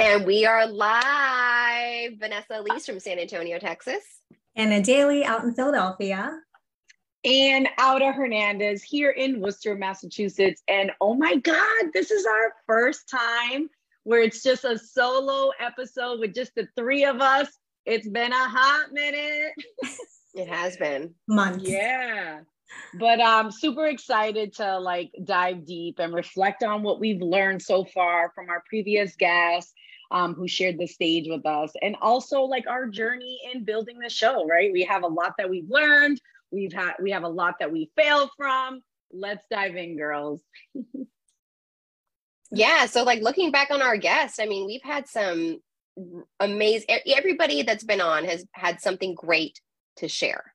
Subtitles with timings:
[0.00, 2.14] And we are live.
[2.18, 4.02] Vanessa Elise from San Antonio, Texas.
[4.56, 6.36] Anna Daly out in Philadelphia.
[7.24, 10.62] And Auda Hernandez here in Worcester, Massachusetts.
[10.66, 13.70] And oh my God, this is our first time
[14.02, 17.48] where it's just a solo episode with just the three of us.
[17.86, 19.52] It's been a hot minute.
[20.36, 21.62] It has been months.
[21.64, 22.40] Yeah.
[22.98, 27.84] But I'm super excited to like dive deep and reflect on what we've learned so
[27.84, 29.72] far from our previous guests
[30.14, 34.08] um, who shared the stage with us and also like our journey in building the
[34.08, 34.72] show, right?
[34.72, 36.20] We have a lot that we've learned.
[36.52, 38.80] We've had we have a lot that we failed from.
[39.12, 40.40] Let's dive in, girls.
[42.52, 45.58] yeah, so like looking back on our guests, I mean, we've had some
[46.38, 49.60] amazing everybody that's been on has had something great
[49.96, 50.54] to share.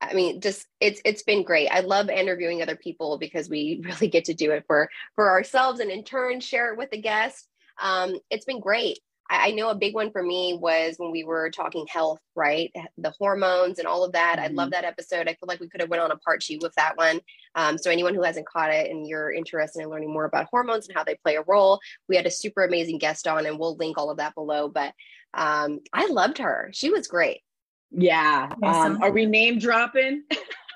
[0.00, 1.68] I mean, just it's it's been great.
[1.68, 5.80] I love interviewing other people because we really get to do it for for ourselves
[5.80, 7.48] and in turn share it with the guest.
[7.80, 8.98] Um, it's been great.
[9.28, 12.72] I, I, know a big one for me was when we were talking health, right?
[12.98, 14.38] The hormones and all of that.
[14.38, 14.44] Mm-hmm.
[14.44, 15.28] I love that episode.
[15.28, 17.20] I feel like we could have went on a part two with that one.
[17.54, 20.88] Um, so anyone who hasn't caught it and you're interested in learning more about hormones
[20.88, 23.76] and how they play a role, we had a super amazing guest on, and we'll
[23.76, 24.68] link all of that below.
[24.68, 24.92] But
[25.32, 26.70] um, I loved her.
[26.72, 27.42] She was great.
[27.90, 28.52] Yeah.
[28.62, 30.24] Um, are we name dropping?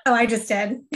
[0.05, 0.81] oh, I just did.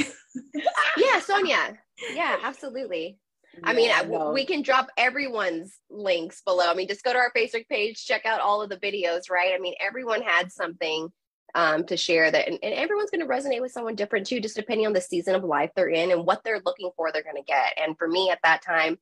[0.98, 1.78] yeah, Sonia.
[2.14, 3.18] Yeah, absolutely.
[3.64, 4.32] I mean, no.
[4.32, 6.70] we can drop everyone's links below.
[6.70, 9.54] I mean, just go to our Facebook page, check out all of the videos, right?
[9.54, 11.10] I mean, everyone had something
[11.56, 14.56] um, to share that, and, and everyone's going to resonate with someone different too, just
[14.56, 17.36] depending on the season of life they're in and what they're looking for, they're going
[17.36, 17.74] to get.
[17.78, 18.98] And for me at that time,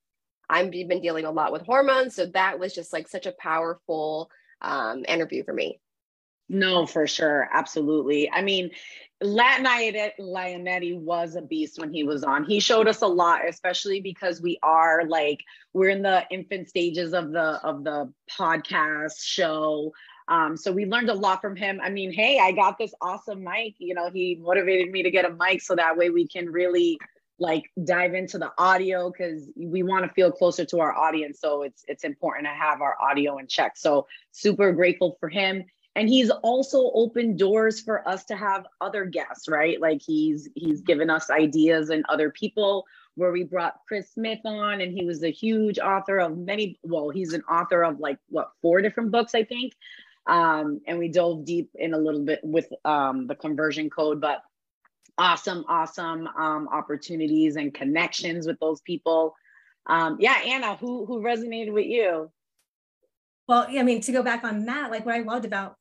[0.50, 2.16] I've been dealing a lot with hormones.
[2.16, 4.30] So that was just like such a powerful
[4.62, 5.80] um, interview for me.
[6.50, 7.50] No, for sure.
[7.52, 8.30] Absolutely.
[8.32, 8.72] I mean,
[9.22, 12.46] Latin Lionetti was a beast when he was on.
[12.46, 17.14] He showed us a lot, especially because we are like we're in the infant stages
[17.14, 19.92] of the of the podcast show.
[20.28, 21.80] Um, so we learned a lot from him.
[21.82, 23.76] I mean, hey, I got this awesome mic.
[23.80, 27.00] You know, he motivated me to get a mic so that way we can really
[27.40, 31.40] like dive into the audio because we want to feel closer to our audience.
[31.40, 33.78] So it's it's important to have our audio in check.
[33.78, 35.66] So super grateful for him
[35.98, 39.82] and he's also opened doors for us to have other guests right?
[39.82, 42.86] Like he's he's given us ideas and other people
[43.16, 47.10] where we brought chris smith on and he was a huge author of many well
[47.10, 49.74] he's an author of like what four different books i think?
[50.28, 54.44] Um, and we dove deep in a little bit with um, the conversion code but
[55.18, 59.36] awesome awesome um, opportunities and connections with those people.
[59.88, 62.30] Um, yeah anna who who resonated with you?
[63.48, 65.78] Well, I mean, to go back on that, like what I loved about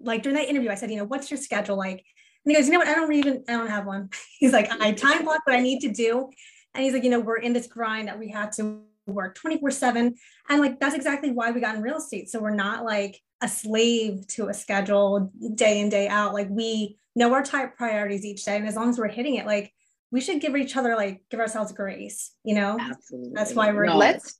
[0.00, 2.04] like during that interview, I said, you know, what's your schedule like?
[2.44, 2.88] And he goes, you know what?
[2.88, 4.10] I don't even, I don't have one.
[4.38, 6.30] He's like, I time block what I need to do.
[6.74, 9.72] And he's like, you know, we're in this grind that we have to work 24
[9.72, 10.14] seven.
[10.48, 12.30] And like, that's exactly why we got in real estate.
[12.30, 16.32] So we're not like a slave to a schedule day in, day out.
[16.32, 18.56] Like we know our type priorities each day.
[18.56, 19.72] And as long as we're hitting it, like
[20.12, 22.76] we should give each other, like give ourselves grace, you know?
[22.80, 23.32] Absolutely.
[23.34, 24.38] That's why we're no, let's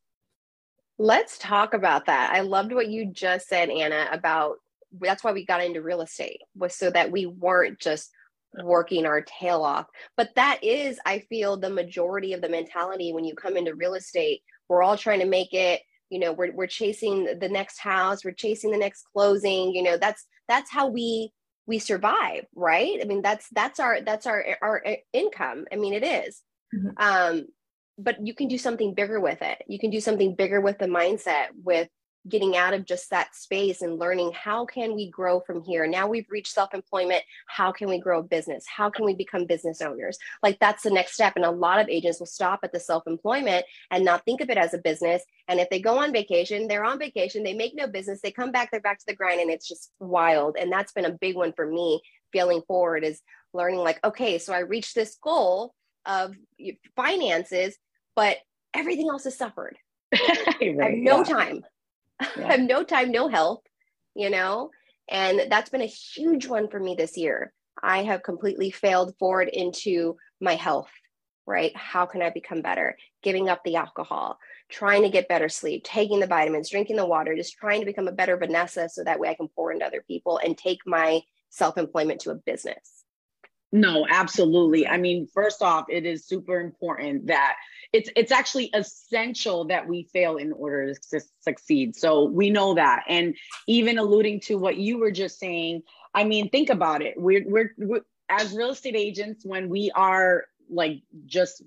[0.99, 2.33] let's talk about that.
[2.33, 4.59] I loved what you just said, Anna, about
[4.99, 8.11] that's why we got into real estate was so that we weren't just
[8.65, 9.87] working our tail off.
[10.17, 13.95] But that is i feel the majority of the mentality when you come into real
[13.95, 14.43] estate.
[14.69, 18.33] We're all trying to make it you know we're, we're chasing the next house we're
[18.33, 21.33] chasing the next closing you know that's that's how we
[21.67, 22.99] we survive right?
[23.01, 25.67] I mean that's that's our that's our our income.
[25.73, 26.43] I mean it is.
[26.75, 26.89] Mm-hmm.
[26.99, 27.47] um
[27.99, 29.63] but you can do something bigger with it.
[29.69, 31.89] You can do something bigger with the mindset with
[32.29, 35.87] getting out of just that space and learning how can we grow from here?
[35.87, 37.23] Now we've reached self-employment.
[37.47, 38.65] How can we grow a business?
[38.67, 40.19] How can we become business owners?
[40.43, 41.35] Like that's the next step.
[41.37, 44.59] And a lot of agents will stop at the self-employment and not think of it
[44.59, 45.23] as a business.
[45.49, 47.43] And if they go on vacation they're on vacation.
[47.43, 48.21] They make no business.
[48.23, 50.57] They come back they're back to the grind and it's just wild.
[50.59, 52.01] And that's been a big one for me
[52.33, 53.21] feeling forward is
[53.53, 55.75] learning like okay so i reached this goal
[56.07, 56.33] of
[56.95, 57.77] finances
[58.15, 58.37] but
[58.75, 59.77] everything else has suffered.
[60.61, 61.25] Right, I have no yeah.
[61.25, 61.65] time
[62.21, 62.29] yeah.
[62.49, 63.67] I have no time, no help,
[64.15, 64.71] you know?
[65.09, 67.53] And that's been a huge one for me this year.
[67.83, 70.91] I have completely failed forward into my health,
[71.47, 71.77] right?
[71.77, 72.97] How can I become better?
[73.23, 74.39] Giving up the alcohol,
[74.69, 78.09] trying to get better sleep, taking the vitamins, drinking the water, just trying to become
[78.09, 81.23] a better Vanessa so that way I can pour into other people and take my
[81.49, 83.00] self employment to a business.
[83.73, 84.87] No, absolutely.
[84.89, 87.55] I mean, first off, it is super important that
[87.93, 91.95] it's it's actually essential that we fail in order to succeed.
[91.97, 93.05] So we know that.
[93.09, 93.37] And
[93.69, 95.83] even alluding to what you were just saying,
[96.15, 97.15] I mean, think about it.
[97.17, 101.63] We're we're, we're as real estate agents when we are like just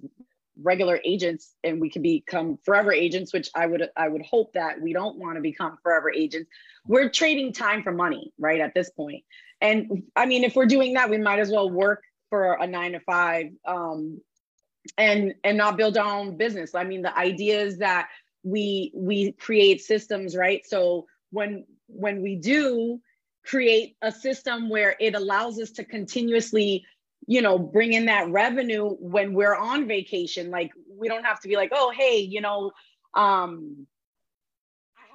[0.61, 4.79] regular agents and we can become forever agents which i would i would hope that
[4.79, 6.47] we don't want to become forever agents
[6.85, 9.23] we're trading time for money right at this point
[9.63, 12.93] and i mean if we're doing that we might as well work for a nine
[12.93, 14.19] to five um,
[14.97, 16.75] and and not build our own business.
[16.75, 18.09] I mean the idea is that
[18.43, 20.65] we we create systems right?
[20.65, 22.99] So when when we do
[23.45, 26.85] create a system where it allows us to continuously
[27.27, 31.47] you know bring in that revenue when we're on vacation like we don't have to
[31.47, 32.71] be like oh hey you know
[33.13, 33.85] um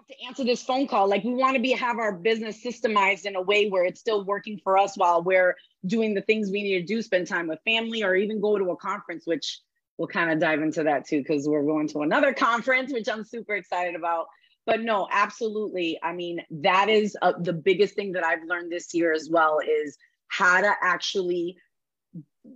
[0.09, 3.37] to answer this phone call like we want to be have our business systemized in
[3.37, 5.55] a way where it's still working for us while we're
[5.87, 8.71] doing the things we need to do spend time with family or even go to
[8.71, 9.61] a conference which
[9.99, 13.25] we'll kind of dive into that too because we're going to another conference which i'm
[13.25, 14.27] super excited about.
[14.67, 15.99] But no absolutely.
[16.03, 19.61] I mean that is uh, the biggest thing that i've learned this year as well
[19.61, 19.97] is
[20.29, 21.57] how to actually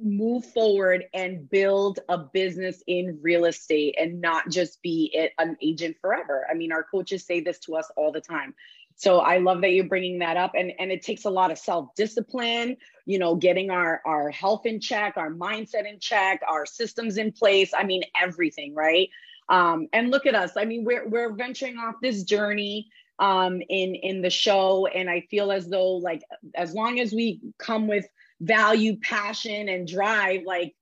[0.03, 5.57] move forward and build a business in real estate and not just be it, an
[5.61, 6.47] agent forever.
[6.51, 8.55] I mean, our coaches say this to us all the time.
[8.97, 11.59] So I love that you're bringing that up and and it takes a lot of
[11.59, 17.17] self-discipline, you know, getting our our health in check, our mindset in check, our systems
[17.17, 19.09] in place, I mean everything, right?
[19.49, 20.53] Um and look at us.
[20.57, 25.23] I mean, we're we're venturing off this journey um in in the show and I
[25.23, 26.23] feel as though like
[26.55, 28.07] as long as we come with
[28.43, 30.75] value, passion, and drive, like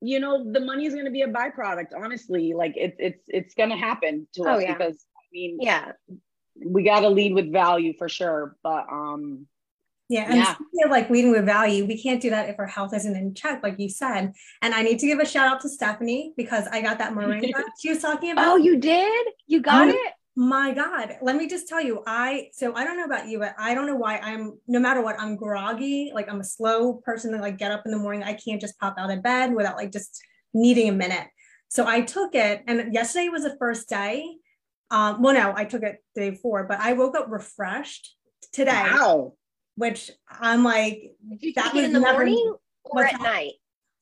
[0.00, 1.88] you know, the money is going to be a byproduct.
[1.96, 4.74] Honestly, like it's it's it's going to happen to oh, us yeah.
[4.74, 5.92] because I mean, yeah,
[6.64, 8.56] we got to lead with value for sure.
[8.62, 9.46] But um,
[10.08, 10.36] yeah, and
[10.72, 10.88] yeah.
[10.88, 13.78] like leading with value, we can't do that if our health isn't in check, like
[13.78, 14.32] you said.
[14.62, 17.52] And I need to give a shout out to Stephanie because I got that moringa
[17.80, 18.46] she was talking about.
[18.46, 19.26] Oh, you did?
[19.46, 20.12] You got it?
[20.38, 23.56] My god let me just tell you i so i don't know about you but
[23.58, 27.32] i don't know why i'm no matter what i'm groggy like i'm a slow person
[27.32, 29.74] to like get up in the morning i can't just pop out of bed without
[29.74, 30.22] like just
[30.54, 31.26] needing a minute
[31.66, 34.24] so i took it and yesterday was the first day
[34.92, 38.14] um well no i took it day four, but i woke up refreshed
[38.52, 39.32] today wow.
[39.74, 41.16] which i'm like
[41.56, 43.54] that was in the never, morning or at night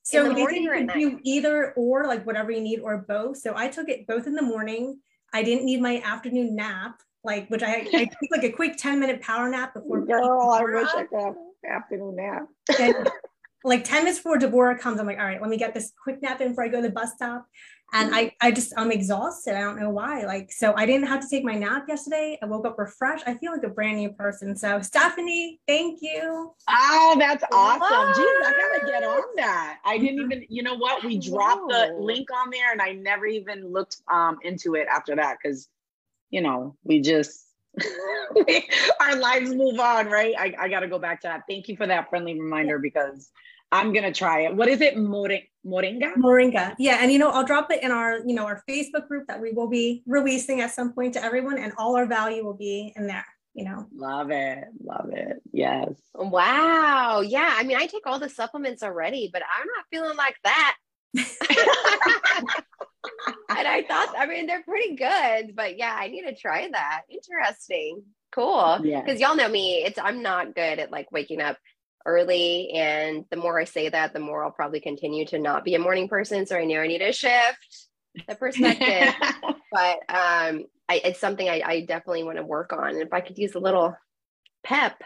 [0.02, 1.18] so in the morning or at night?
[1.24, 4.42] either or like whatever you need or both so i took it both in the
[4.42, 4.98] morning
[5.36, 8.98] I didn't need my afternoon nap, like which I, I took like a quick 10
[8.98, 10.00] minute power nap before.
[10.06, 11.34] Girl, I wish I could have
[11.68, 12.46] afternoon nap.
[12.80, 13.10] and,
[13.64, 16.22] like 10 minutes before Deborah comes, I'm like, all right, let me get this quick
[16.22, 17.46] nap in before I go to the bus stop.
[17.92, 19.54] And I, I just, I'm exhausted.
[19.56, 20.24] I don't know why.
[20.24, 22.36] Like, so I didn't have to take my nap yesterday.
[22.42, 23.24] I woke up refreshed.
[23.26, 24.56] I feel like a brand new person.
[24.56, 26.52] So, Stephanie, thank you.
[26.68, 27.80] Oh, that's awesome.
[27.80, 28.16] What?
[28.16, 29.78] Jeez, I gotta get on that.
[29.84, 31.04] I didn't even, you know what?
[31.04, 35.14] We dropped the link on there and I never even looked um, into it after
[35.16, 35.68] that because,
[36.30, 37.44] you know, we just,
[39.00, 40.34] our lives move on, right?
[40.36, 41.42] I, I got to go back to that.
[41.48, 43.30] Thank you for that friendly reminder because
[43.72, 44.54] I'm gonna try it.
[44.54, 44.96] What is it?
[44.96, 46.14] Moringa?
[46.16, 46.74] Moringa.
[46.78, 49.40] Yeah, and you know, I'll drop it in our, you know, our Facebook group that
[49.40, 52.92] we will be releasing at some point to everyone, and all our value will be
[52.96, 53.26] in there.
[53.54, 53.86] You know.
[53.94, 54.64] Love it.
[54.84, 55.40] Love it.
[55.50, 55.88] Yes.
[56.14, 57.22] Wow.
[57.22, 57.54] Yeah.
[57.56, 60.76] I mean, I take all the supplements already, but I'm not feeling like that.
[61.16, 61.26] and
[63.48, 67.02] I thought, I mean, they're pretty good, but yeah, I need to try that.
[67.08, 68.02] Interesting.
[68.30, 68.80] Cool.
[68.84, 69.00] Yeah.
[69.00, 71.56] Because y'all know me, it's I'm not good at like waking up
[72.06, 72.70] early.
[72.70, 75.78] And the more I say that, the more I'll probably continue to not be a
[75.78, 76.46] morning person.
[76.46, 77.88] So I know I need to shift
[78.28, 79.14] the perspective.
[79.72, 82.90] but um, I, it's something I, I definitely want to work on.
[82.90, 83.96] And if I could use a little
[84.64, 85.02] pep,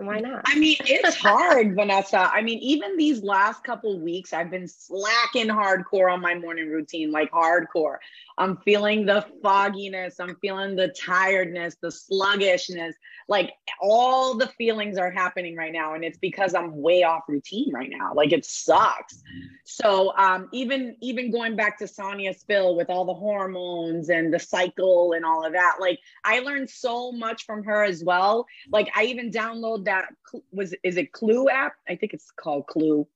[0.00, 0.42] why not?
[0.46, 2.18] I mean, it's hard, Vanessa.
[2.18, 7.10] I mean, even these last couple weeks, I've been slacking hardcore on my morning routine,
[7.10, 7.96] like hardcore.
[8.38, 12.94] I'm feeling the fogginess, I'm feeling the tiredness, the sluggishness
[13.30, 17.72] like all the feelings are happening right now and it's because i'm way off routine
[17.72, 19.22] right now like it sucks
[19.64, 24.38] so um, even even going back to sonia spill with all the hormones and the
[24.38, 28.90] cycle and all of that like i learned so much from her as well like
[28.94, 30.06] i even download that
[30.52, 33.06] was is it clue app i think it's called clue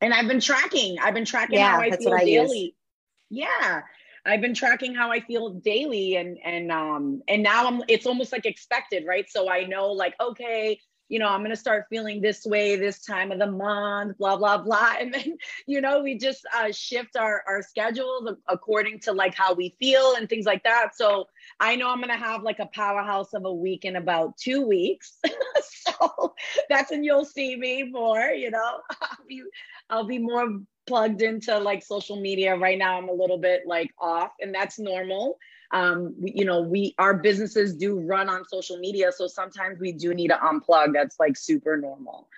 [0.00, 2.72] and i've been tracking i've been tracking yeah, how i feel I daily use.
[3.30, 3.82] yeah
[4.26, 8.32] I've been tracking how I feel daily and and um and now I'm it's almost
[8.32, 9.28] like expected, right?
[9.28, 13.00] So I know like okay, you know, I'm going to start feeling this way this
[13.00, 14.94] time of the month, blah, blah, blah.
[15.00, 19.54] And then, you know, we just uh, shift our, our schedules according to like how
[19.54, 20.96] we feel and things like that.
[20.96, 21.26] So
[21.60, 24.66] I know I'm going to have like a powerhouse of a week in about two
[24.66, 25.18] weeks.
[25.62, 26.34] so
[26.68, 29.42] that's when you'll see me more, you know, I'll be,
[29.90, 33.90] I'll be more plugged into like social media right now i'm a little bit like
[33.98, 35.38] off and that's normal
[35.72, 40.14] um you know we our businesses do run on social media so sometimes we do
[40.14, 42.28] need to unplug that's like super normal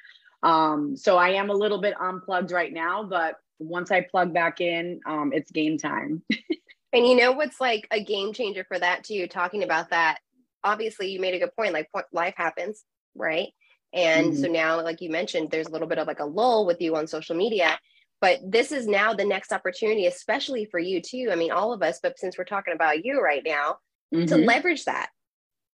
[0.42, 4.60] um so i am a little bit unplugged right now but once I plug back
[4.60, 6.22] in, um, it's game time.
[6.92, 9.26] and you know what's like a game changer for that too?
[9.26, 10.18] Talking about that,
[10.64, 11.72] obviously you made a good point.
[11.72, 13.48] Like life happens, right?
[13.92, 14.42] And mm-hmm.
[14.42, 16.96] so now, like you mentioned, there's a little bit of like a lull with you
[16.96, 17.78] on social media.
[18.20, 21.28] But this is now the next opportunity, especially for you too.
[21.30, 23.78] I mean, all of us, but since we're talking about you right now,
[24.14, 24.26] mm-hmm.
[24.26, 25.10] to leverage that,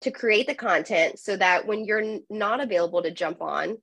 [0.02, 3.78] to create the content so that when you're not available to jump on,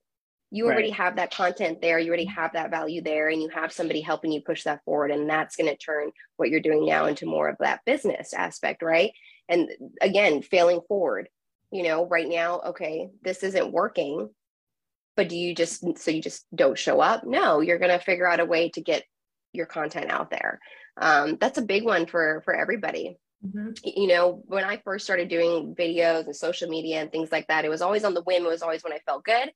[0.50, 0.96] you already right.
[0.96, 4.32] have that content there, you already have that value there, and you have somebody helping
[4.32, 5.12] you push that forward.
[5.12, 8.82] And that's going to turn what you're doing now into more of that business aspect,
[8.82, 9.12] right?
[9.48, 11.28] And again, failing forward,
[11.70, 14.28] you know, right now, okay, this isn't working
[15.16, 18.28] but do you just so you just don't show up no you're going to figure
[18.28, 19.04] out a way to get
[19.52, 20.60] your content out there
[21.00, 23.70] um, that's a big one for for everybody mm-hmm.
[23.84, 27.64] you know when i first started doing videos and social media and things like that
[27.64, 29.50] it was always on the whim it was always when i felt good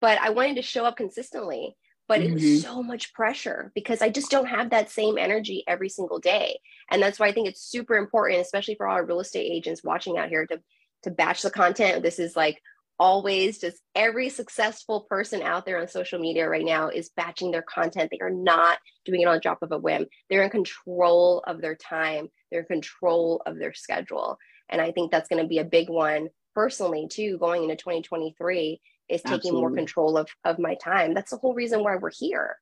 [0.00, 1.76] but i wanted to show up consistently
[2.08, 2.30] but mm-hmm.
[2.30, 2.62] it was mm-hmm.
[2.62, 6.58] so much pressure because i just don't have that same energy every single day
[6.90, 9.84] and that's why i think it's super important especially for all our real estate agents
[9.84, 10.60] watching out here to
[11.02, 12.60] to batch the content this is like
[13.00, 17.62] always just every successful person out there on social media right now is batching their
[17.62, 18.10] content.
[18.12, 20.04] They are not doing it on the drop of a whim.
[20.28, 24.36] They're in control of their time, they're in control of their schedule.
[24.68, 28.80] And I think that's going to be a big one personally, too, going into 2023
[29.08, 29.60] is taking Absolutely.
[29.60, 31.14] more control of, of my time.
[31.14, 32.56] That's the whole reason why we're here.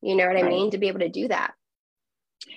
[0.00, 0.44] You know what right.
[0.44, 0.70] I mean?
[0.70, 1.52] To be able to do that.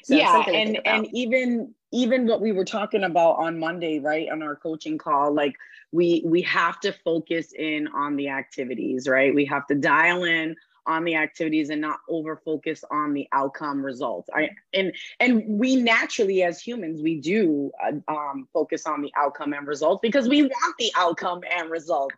[0.04, 0.44] So yeah.
[0.48, 4.30] And, and even, even what we were talking about on Monday, right?
[4.30, 5.56] On our coaching call, like
[5.92, 10.56] we we have to focus in on the activities right we have to dial in
[10.86, 15.76] on the activities and not over focus on the outcome results i and and we
[15.76, 20.44] naturally as humans we do uh, um, focus on the outcome and results because we
[20.44, 22.12] want the outcome and result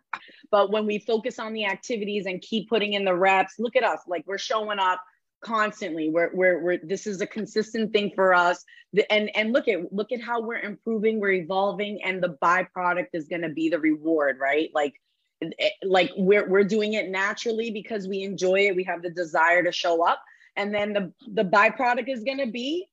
[0.50, 3.82] but when we focus on the activities and keep putting in the reps look at
[3.82, 5.00] us like we're showing up
[5.42, 6.08] constantly.
[6.08, 8.64] We're, we're, we're this is a consistent thing for us.
[9.10, 13.28] And and look at look at how we're improving we're evolving and the byproduct is
[13.28, 14.70] going to be the reward right?
[14.74, 14.94] Like
[15.40, 19.62] eh, like we're, we're doing it naturally because we enjoy it we have the desire
[19.62, 20.22] to show up.
[20.56, 22.86] And then the the byproduct is going to be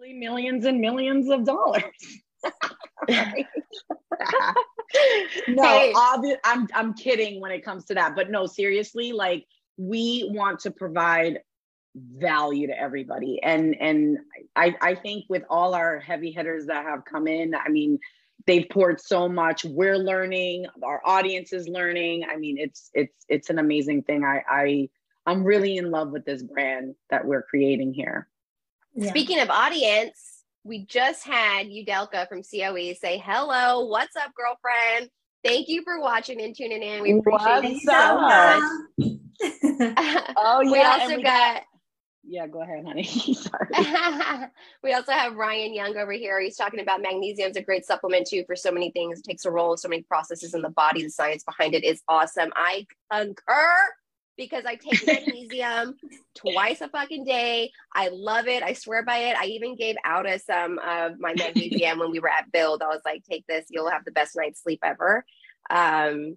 [0.00, 1.82] millions and millions of dollars.
[5.48, 5.92] No hey.
[5.94, 8.16] obvi- i'm i'm kidding when it comes to that.
[8.16, 9.46] But no seriously like
[9.76, 11.40] we want to provide
[11.94, 13.40] value to everybody.
[13.42, 14.18] And and
[14.56, 17.98] i i think with all our heavy hitters that have come in i mean
[18.46, 19.64] they've poured so much.
[19.64, 22.24] We're learning our audience is learning.
[22.28, 24.24] I mean it's it's it's an amazing thing.
[24.24, 24.88] I i
[25.26, 28.28] i'm really in love with this brand that we're creating here.
[28.94, 29.10] Yeah.
[29.10, 35.10] speaking of audience we just had udelka from coe say hello what's up girlfriend?
[35.44, 37.02] Thank you for watching and tuning in.
[37.02, 38.62] We appreciate it so much.
[40.36, 41.62] Oh yeah we also we got, got
[42.24, 43.04] yeah, go ahead, honey.
[43.34, 43.68] Sorry.
[44.82, 46.40] we also have Ryan Young over here.
[46.40, 49.20] He's talking about magnesium is a great supplement too for so many things.
[49.20, 51.02] It takes a role in so many processes in the body.
[51.02, 52.50] The science behind it is awesome.
[52.56, 53.74] I concur
[54.36, 55.96] because I take magnesium
[56.34, 57.70] twice a fucking day.
[57.94, 58.62] I love it.
[58.62, 59.36] I swear by it.
[59.36, 62.82] I even gave Auda some of my magnesium when we were at Build.
[62.82, 63.66] I was like, take this.
[63.68, 65.24] You'll have the best night's sleep ever.
[65.68, 66.36] Um,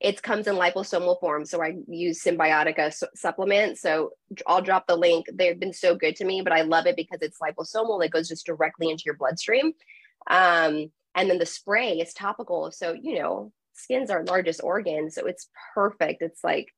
[0.00, 1.44] it comes in liposomal form.
[1.44, 3.78] So I use Cymbiotika su- supplement.
[3.78, 4.12] So
[4.46, 5.26] I'll drop the link.
[5.32, 8.02] They've been so good to me, but I love it because it's liposomal.
[8.04, 9.72] It goes just directly into your bloodstream.
[10.26, 12.70] Um, and then the spray is topical.
[12.72, 15.10] So, you know, skin's our largest organ.
[15.10, 16.22] So it's perfect.
[16.22, 16.68] It's like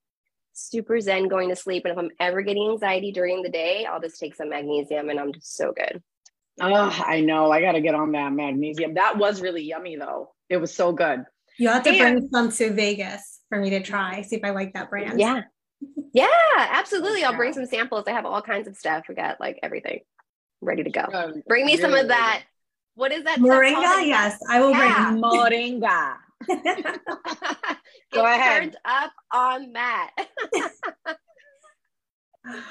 [0.53, 1.85] super zen going to sleep.
[1.85, 5.21] And if I'm ever getting anxiety during the day, I'll just take some magnesium and
[5.21, 6.03] I'm just so good.
[6.61, 7.51] Oh, I know.
[7.53, 8.95] I got to get on that magnesium.
[8.95, 10.35] That was really yummy though.
[10.49, 11.25] It was so good.
[11.59, 14.51] You have to and, bring some to Vegas for me to try, see if I
[14.51, 15.19] like that brand.
[15.19, 15.43] Yeah.
[16.15, 16.29] Yeah,
[16.59, 17.25] absolutely.
[17.25, 18.05] I'll bring some samples.
[18.07, 19.07] I have all kinds of stuff.
[19.09, 20.01] We got like everything
[20.61, 21.07] ready to go.
[21.11, 22.43] Um, bring me really some of that.
[22.95, 23.39] What is that?
[23.39, 24.07] Moringa?
[24.07, 25.11] Yes, I will yeah.
[25.11, 26.17] bring moringa.
[28.13, 28.63] go ahead.
[28.63, 30.11] Turned up on that.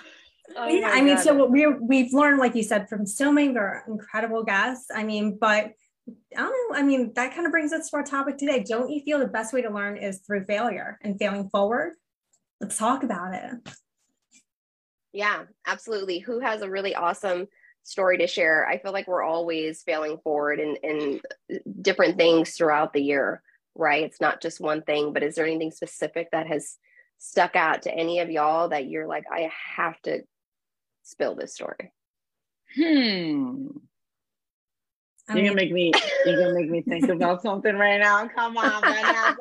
[0.58, 3.56] Oh yeah, I mean, so we we've learned, like you said, from so many of
[3.56, 4.90] our incredible guests.
[4.94, 5.72] I mean, but
[6.08, 6.78] I don't know.
[6.78, 8.64] I mean, that kind of brings us to our topic today.
[8.64, 11.94] Don't you feel the best way to learn is through failure and failing forward?
[12.60, 13.52] Let's talk about it.
[15.14, 16.20] Yeah, absolutely.
[16.20, 17.48] Who has a really awesome
[17.84, 18.66] story to share?
[18.68, 21.22] I feel like we're always failing forward in, in
[21.82, 23.42] different things throughout the year,
[23.76, 24.04] right?
[24.04, 26.78] It's not just one thing, but is there anything specific that has
[27.18, 30.22] stuck out to any of y'all that you're like, I have to
[31.04, 31.92] spill this story?
[32.76, 33.68] Hmm.
[35.32, 35.92] I you're gonna make me
[36.26, 38.28] you're gonna make me think about something right now.
[38.28, 39.38] Come on, Vanessa.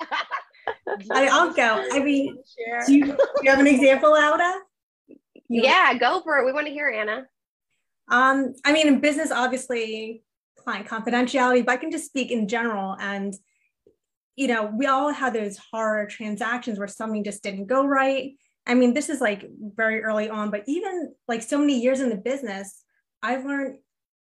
[1.10, 1.86] I, will go.
[1.92, 2.36] I mean,
[2.86, 4.60] do you, do you, have an example, Auda?
[5.48, 6.44] You- yeah, go for it.
[6.46, 7.26] We want to hear Anna.
[8.10, 10.22] Um, I mean, in business, obviously,
[10.56, 12.96] client confidentiality, but I can just speak in general.
[13.00, 13.34] And,
[14.36, 18.32] you know, we all have those horror transactions where something just didn't go right.
[18.66, 22.10] I mean, this is like very early on, but even like so many years in
[22.10, 22.82] the business,
[23.22, 23.78] I've learned,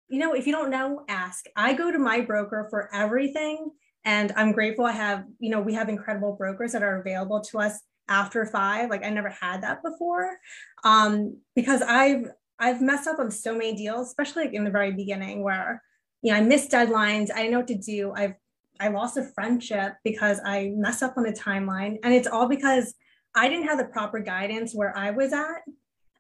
[0.10, 1.46] you know, if you don't know, ask.
[1.56, 3.72] I go to my broker for everything.
[4.06, 7.60] And I'm grateful I have, you know, we have incredible brokers that are available to
[7.60, 8.90] us after five.
[8.90, 10.38] Like I never had that before.
[10.84, 12.28] Um, because I've
[12.60, 15.84] I've messed up on so many deals, especially like in the very beginning where,
[16.22, 17.30] you know, I missed deadlines.
[17.32, 18.14] I didn't know what to do.
[18.16, 18.34] I've
[18.80, 21.98] I lost a friendship because I messed up on the timeline.
[22.04, 22.94] And it's all because
[23.36, 25.62] I didn't have the proper guidance where I was at.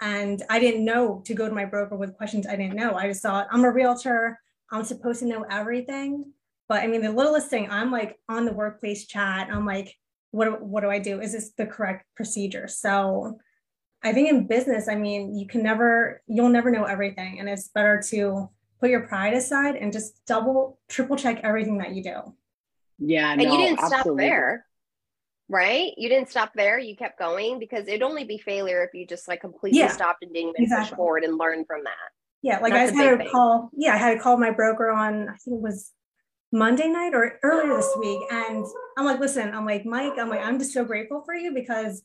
[0.01, 2.96] And I didn't know to go to my broker with questions I didn't know.
[2.96, 4.39] I just thought I'm a realtor.
[4.72, 6.32] I'm supposed to know everything.
[6.70, 9.50] But I mean, the littlest thing, I'm like on the workplace chat.
[9.51, 9.96] I'm like,
[10.32, 11.22] what, what do I do?
[11.22, 12.68] Is this the correct procedure?
[12.68, 13.39] So
[14.04, 17.39] I think in business, I mean, you can never, you'll never know everything.
[17.39, 18.50] And it's better to
[18.80, 22.36] put your pride aside and just double, triple check everything that you do.
[23.00, 24.66] Yeah, And you didn't stop there,
[25.50, 25.94] right?
[25.98, 26.77] You didn't stop there.
[26.77, 30.24] You kept going because it'd only be failure if you just like completely Yeah, stopped
[30.24, 31.94] and didn't even push forward and learn from that.
[32.42, 33.70] Yeah, like That's I a had to call.
[33.75, 35.30] Yeah, I had to call my broker on.
[35.30, 35.92] I think it was
[36.51, 38.66] Monday night or earlier this week, and
[38.98, 42.04] I'm like, listen, I'm like Mike, I'm like, I'm just so grateful for you because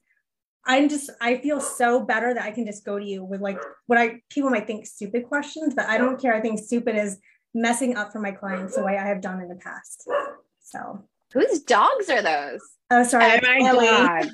[0.65, 3.59] I'm just, I feel so better that I can just go to you with like
[3.87, 6.35] what I people might think stupid questions, but I don't care.
[6.35, 7.19] I think stupid is
[7.55, 10.09] messing up for my clients the way I have done in the past.
[10.63, 12.61] So, Whose dogs are those?
[12.93, 13.25] Oh, sorry.
[13.25, 13.87] Oh my Ellie.
[13.87, 14.31] God.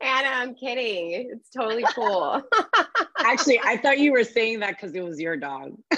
[0.00, 1.30] Anna, I'm kidding.
[1.32, 2.42] It's totally cool.
[3.18, 5.76] Actually, I thought you were saying that because it was your dog.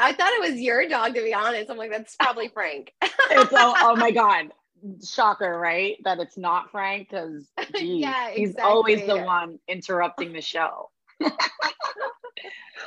[0.00, 1.70] I thought it was your dog, to be honest.
[1.70, 2.92] I'm like, that's probably Frank.
[3.30, 4.52] It's oh, oh my God.
[5.06, 5.98] Shocker, right?
[6.04, 10.90] That it's not Frank because Yeah, he's always the one interrupting the show.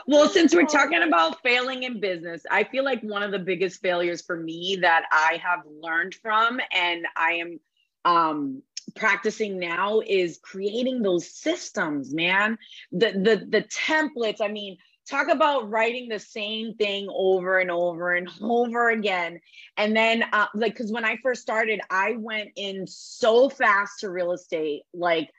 [0.08, 3.82] Well, since we're talking about failing in business, I feel like one of the biggest
[3.82, 7.60] failures for me that I have learned from and I am
[8.04, 8.64] um
[8.96, 12.58] practicing now is creating those systems, man.
[12.92, 14.78] The the the templates, I mean,
[15.10, 19.40] talk about writing the same thing over and over and over again
[19.78, 24.10] and then uh, like because when i first started i went in so fast to
[24.10, 25.30] real estate like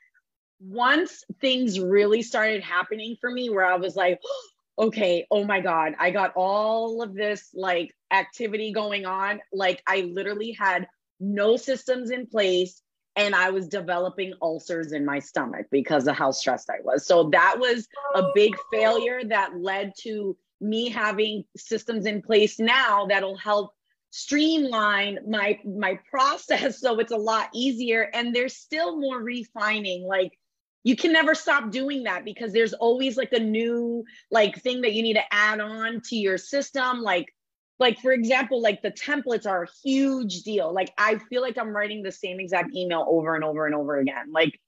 [0.65, 4.19] once things really started happening for me where i was like
[4.79, 9.41] okay oh my god i got all of this like activity going on.
[9.51, 10.87] Like i literally had
[11.19, 12.81] no systems in place
[13.15, 17.05] and i was developing ulcers in my stomach because of how stressed i was.
[17.05, 18.63] So that was a big oh.
[18.71, 23.73] failure that led to me having systems in place now that'll help
[24.11, 26.79] streamline my my process.
[26.83, 30.03] So it's a lot easier and there's still more refining.
[30.03, 30.37] Like
[30.83, 34.93] you can never stop doing that because there's always like a new like thing that
[34.93, 37.01] you need to add on to your system.
[37.01, 37.33] Like
[37.79, 40.73] like for example like the templates are a huge deal.
[40.73, 43.97] Like i feel like i'm writing the same exact email over and over and over
[43.97, 44.31] again.
[44.31, 44.59] Like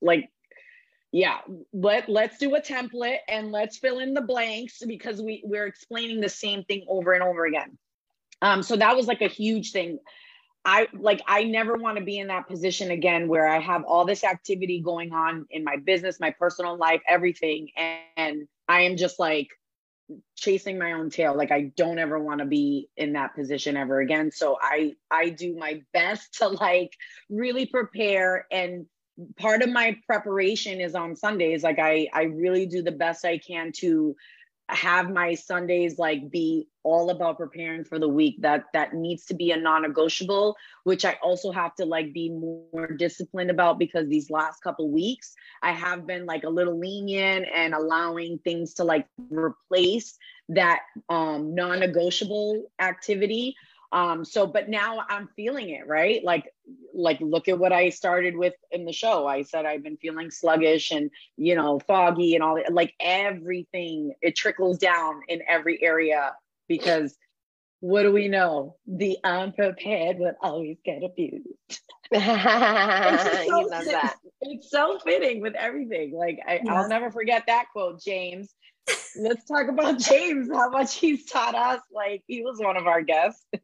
[0.00, 0.30] like
[1.12, 1.38] yeah
[1.72, 6.20] let let's do a template and let's fill in the blanks because we we're explaining
[6.20, 7.76] the same thing over and over again.
[8.40, 9.98] Um so that was like a huge thing
[10.64, 14.04] i like i never want to be in that position again where i have all
[14.04, 18.96] this activity going on in my business my personal life everything and, and i am
[18.96, 19.48] just like
[20.36, 21.36] chasing my own tail.
[21.36, 24.30] Like i don't ever want to be in that position ever again.
[24.30, 26.92] So i i do my best to like
[27.28, 28.46] really prepare.
[28.50, 28.86] And
[29.36, 31.62] part of my preparation is on sundays.
[31.62, 34.16] Like i i really do the best i can to
[34.68, 39.34] have my sundays like be all about preparing for the week that that needs to
[39.34, 40.54] be a non-negotiable
[40.84, 45.34] which i also have to like be more disciplined about because these last couple weeks
[45.62, 50.18] i have been like a little lenient and allowing things to like replace
[50.50, 53.54] that um non-negotiable activity
[53.92, 56.22] um so but now i'm feeling it right?
[56.24, 56.52] Like
[56.94, 59.26] like look at what i started with in the show.
[59.26, 64.12] I said i've been feeling sluggish and you know foggy and all that like everything
[64.20, 66.34] it trickles down in every area
[66.68, 67.16] because
[67.80, 68.74] what do we know?
[68.88, 71.46] The unprepared will always get abused.
[72.12, 74.16] He so loves fit- that.
[74.40, 76.12] it's so fitting with everything.
[76.12, 76.74] Like I, Yeah.
[76.74, 78.52] i'll never forget that quote james
[79.16, 83.02] let's talk about james how much he's taught us like he was one of our
[83.02, 83.44] guests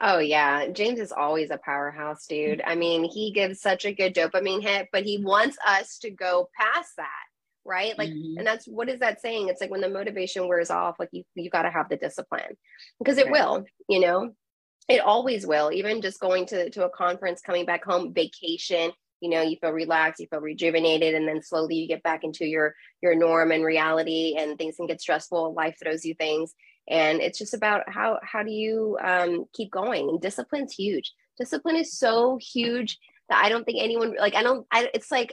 [0.00, 2.62] Oh yeah, James is always a powerhouse, dude.
[2.66, 6.48] I mean, he gives such a good dopamine hit, but he wants us to go
[6.58, 7.24] past that,
[7.64, 7.96] right?
[7.96, 8.34] Like, Mhm.
[8.38, 9.48] and that's what is that saying?
[9.48, 12.56] It's like when the motivation wears off, like you you got to have the discipline
[12.98, 13.32] because it Right.
[13.32, 14.34] will, you know,
[14.88, 15.72] it always will.
[15.72, 18.92] Even just going to to a conference, coming back home, vacation,
[19.26, 22.46] you know you feel relaxed you feel rejuvenated and then slowly you get back into
[22.46, 26.54] your your norm and reality and things can get stressful life throws you things
[26.88, 31.76] and it's just about how how do you um, keep going and discipline's huge discipline
[31.76, 35.32] is so huge that i don't think anyone like i don't I, it's like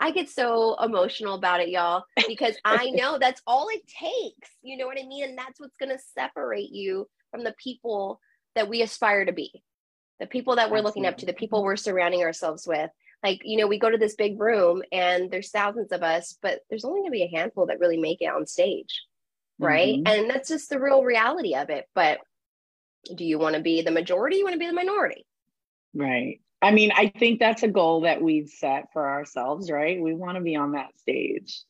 [0.00, 4.50] I get so emotional about it, y'all, because I know that's all it takes.
[4.60, 5.22] You know what I mean?
[5.22, 8.18] And that's what's going to separate you from the people
[8.56, 9.62] that we aspire to be,
[10.22, 11.00] the people that we're Absolutely.
[11.00, 12.88] looking up to, the people we're surrounding ourselves with.
[13.24, 16.60] Like, you know, we go to this big room and there's thousands of us, but
[16.70, 19.02] there's only going to be a handful that really make it on stage.
[19.58, 19.96] Right.
[19.96, 20.06] Mm-hmm.
[20.06, 21.86] And that's just the real reality of it.
[21.92, 22.20] But
[23.12, 24.36] do you want to be the majority?
[24.36, 25.26] You want to be the minority?
[25.92, 26.40] Right.
[26.62, 30.00] I mean, I think that's a goal that we've set for ourselves, right?
[30.00, 31.62] We want to be on that stage.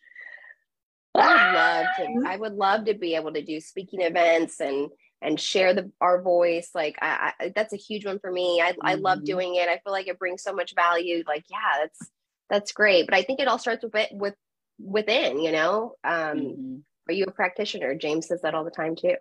[1.15, 2.29] I would love to.
[2.29, 4.91] I would love to be able to do speaking events and
[5.23, 6.71] and share the our voice.
[6.75, 8.61] Like I, I that's a huge one for me.
[8.61, 8.87] I mm-hmm.
[8.87, 9.27] I love mm-hmm.
[9.27, 9.69] doing it.
[9.69, 11.23] I feel like it brings so much value.
[11.27, 12.11] Like yeah, that's
[12.51, 13.07] that's great.
[13.07, 14.35] But I think it all starts with with
[14.79, 15.41] within.
[15.41, 16.77] You know, um, mm-hmm.
[17.09, 17.95] are you a practitioner?
[17.95, 19.17] James says that all the time too.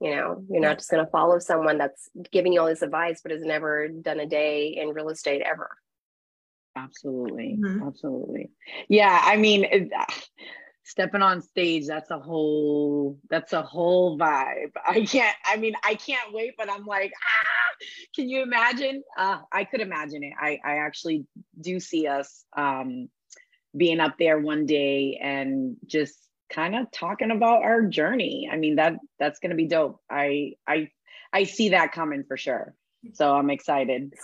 [0.00, 3.20] You know, you're not just going to follow someone that's giving you all this advice,
[3.20, 5.70] but has never done a day in real estate ever.
[6.76, 7.58] Absolutely.
[7.58, 7.88] Mm-hmm.
[7.88, 8.50] Absolutely.
[8.88, 9.20] Yeah.
[9.20, 9.90] I mean, it,
[10.88, 14.72] stepping on stage, that's a whole, that's a whole vibe.
[14.86, 17.84] I can't, I mean, I can't wait, but I'm like, ah,
[18.16, 19.02] can you imagine?
[19.16, 20.32] Uh, I could imagine it.
[20.40, 21.26] I, I actually
[21.60, 23.08] do see us um,
[23.76, 26.16] being up there one day and just
[26.50, 28.48] kind of talking about our journey.
[28.50, 30.00] I mean that that's going to be dope.
[30.10, 30.88] I I
[31.32, 32.74] I see that coming for sure.
[33.12, 34.14] So I'm excited.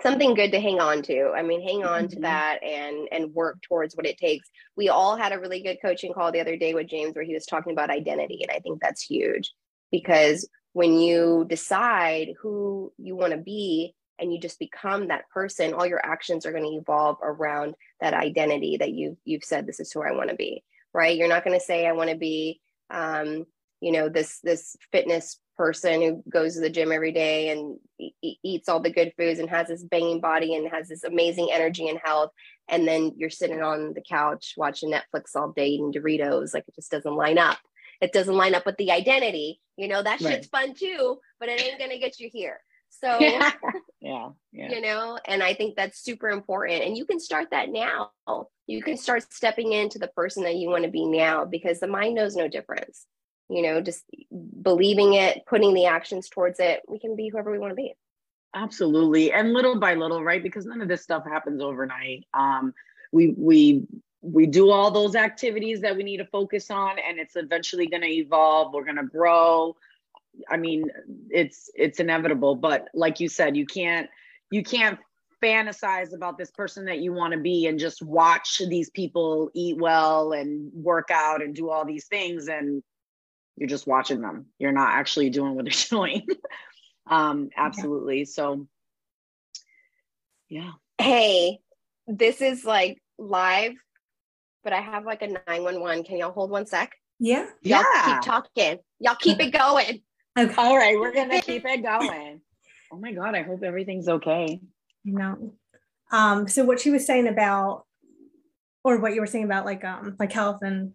[0.00, 1.32] Something good to hang on to.
[1.36, 2.14] I mean, hang on mm-hmm.
[2.14, 4.48] to that and and work towards what it takes.
[4.76, 7.34] We all had a really good coaching call the other day with James where he
[7.34, 9.52] was talking about identity and I think that's huge
[9.90, 15.74] because when you decide who you want to be and you just become that person
[15.74, 19.80] all your actions are going to evolve around that identity that you you've said this
[19.80, 21.16] is who I want to be right?
[21.16, 23.44] You're not going to say, I want to be, um,
[23.80, 28.38] you know, this this fitness person who goes to the gym every day and e-
[28.42, 31.88] eats all the good foods and has this banging body and has this amazing energy
[31.88, 32.30] and health
[32.68, 36.74] and then you're sitting on the couch watching netflix all day eating doritos like it
[36.74, 37.58] just doesn't line up
[38.00, 40.68] it doesn't line up with the identity you know that shit's right.
[40.68, 42.60] fun too but it ain't gonna get you here
[43.00, 43.52] so yeah.
[44.00, 44.70] yeah, yeah.
[44.70, 46.82] You know, and I think that's super important.
[46.82, 48.10] And you can start that now.
[48.66, 51.86] You can start stepping into the person that you want to be now because the
[51.86, 53.06] mind knows no difference.
[53.52, 54.04] You know, just
[54.62, 57.94] believing it, putting the actions towards it, we can be whoever we want to be.
[58.54, 59.32] Absolutely.
[59.32, 60.42] And little by little, right?
[60.42, 62.26] Because none of this stuff happens overnight.
[62.34, 62.74] Um,
[63.12, 63.86] we we
[64.20, 68.02] we do all those activities that we need to focus on and it's eventually going
[68.02, 69.74] to evolve we're going to grow
[70.48, 70.84] I mean,
[71.30, 72.54] it's it's inevitable.
[72.54, 74.08] But like you said, you can't
[74.50, 74.98] you can't
[75.42, 79.76] fantasize about this person that you want to be and just watch these people eat
[79.76, 82.82] well and work out and do all these things and
[83.62, 84.46] you're just watching them.
[84.58, 86.26] You're not actually doing what they're doing.
[87.06, 88.18] um, absolutely.
[88.18, 88.24] Yeah.
[88.24, 88.66] So
[90.48, 90.72] yeah.
[90.98, 91.60] Hey,
[92.08, 93.74] this is like live,
[94.64, 96.02] but I have like a 911.
[96.02, 96.92] Can y'all hold one sec?
[97.20, 97.46] Yeah.
[97.62, 98.04] Y'all yeah.
[98.04, 98.78] keep talking.
[98.98, 100.02] Y'all keep it going.
[100.38, 100.54] Okay.
[100.56, 102.40] All right, we're gonna keep it going.
[102.90, 104.58] Oh my god, I hope everything's okay.
[105.04, 105.52] No.
[106.10, 107.84] Um, so what she was saying about
[108.82, 110.94] or what you were saying about like um like health and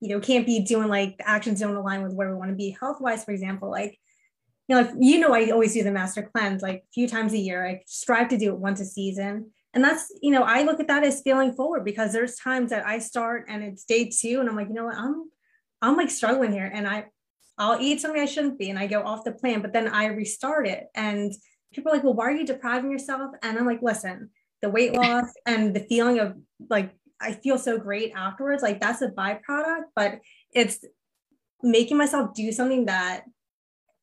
[0.00, 2.76] you know can't be doing like actions don't align with where we want to be
[2.78, 3.98] health wise for example like
[4.68, 7.32] you know like you know I always do the master cleanse like a few times
[7.32, 10.62] a year I strive to do it once a season and that's you know I
[10.62, 14.10] look at that as feeling forward because there's times that I start and it's day
[14.10, 15.30] two and I'm like you know what I'm
[15.82, 17.06] I'm like struggling here and I
[17.58, 20.06] I'll eat something I shouldn't be and I go off the plan, but then I
[20.06, 20.88] restart it.
[20.94, 21.32] And
[21.72, 23.32] people are like, well, why are you depriving yourself?
[23.42, 24.30] And I'm like, listen,
[24.62, 26.34] the weight loss and the feeling of
[26.68, 30.20] like, I feel so great afterwards, like that's a byproduct, but
[30.52, 30.84] it's
[31.62, 33.24] making myself do something that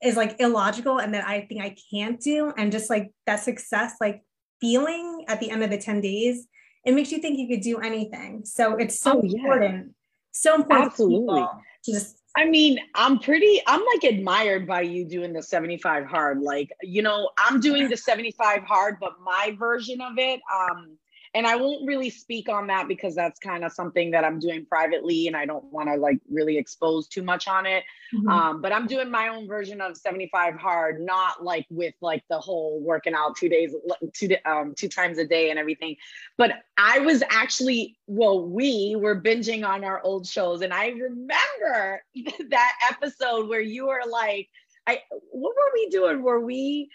[0.03, 2.53] is like illogical and that I think I can't do.
[2.57, 4.23] And just like that success, like
[4.59, 6.47] feeling at the end of the 10 days,
[6.85, 8.43] it makes you think you could do anything.
[8.45, 9.39] So it's so oh, yeah.
[9.39, 9.95] important.
[10.31, 11.45] So important Absolutely.
[11.85, 16.41] just I mean, I'm pretty, I'm like admired by you doing the 75 hard.
[16.41, 20.97] Like, you know, I'm doing the 75 hard, but my version of it, um,
[21.35, 24.65] and I won't really speak on that because that's kind of something that I'm doing
[24.65, 27.83] privately and I don't want to like really expose too much on it.
[28.13, 28.29] Mm-hmm.
[28.29, 32.39] Um, but I'm doing my own version of 75 hard, not like with like the
[32.39, 33.73] whole working out two days,
[34.13, 35.95] two, um, two times a day and everything.
[36.37, 42.03] But I was actually, well, we were binging on our old shows and I remember
[42.49, 44.49] that episode where you were like,
[44.85, 44.99] I,
[45.31, 46.21] what were we doing?
[46.21, 46.89] Were we,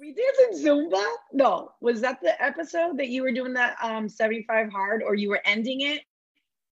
[0.00, 1.04] we dancing Zumba?
[1.32, 5.28] No, was that the episode that you were doing that um 75 hard or you
[5.28, 6.02] were ending it?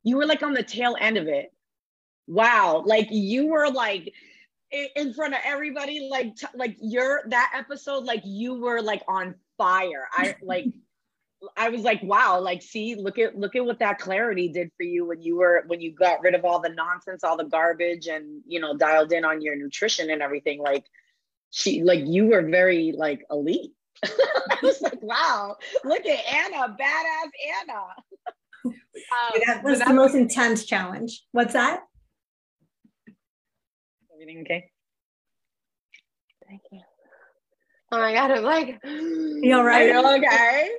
[0.03, 1.53] You were like on the tail end of it.
[2.27, 4.13] Wow, like you were like
[4.97, 9.35] in front of everybody like t- like you're that episode like you were like on
[9.59, 10.09] fire.
[10.13, 10.67] I like
[11.57, 14.85] I was like, wow, like see, look at look at what that clarity did for
[14.85, 18.07] you when you were when you got rid of all the nonsense, all the garbage
[18.07, 20.61] and you know, dialed in on your nutrition and everything.
[20.61, 20.85] Like
[21.53, 23.73] she like you were very like elite.
[24.05, 27.83] I was like, wow, look at Anna, badass Anna.
[28.65, 31.25] Um, that was the most intense challenge.
[31.33, 31.81] What's that?
[34.15, 34.71] Everything okay?
[36.49, 36.81] Thank you.
[37.91, 39.91] Oh my god, I'm like, you all right?
[39.91, 40.71] Are you okay?